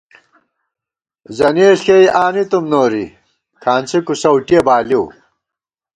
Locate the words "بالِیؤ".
4.65-5.03